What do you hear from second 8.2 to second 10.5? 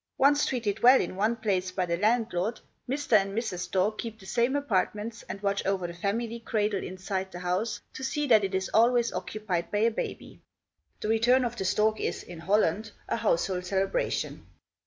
that it is always occupied by a baby.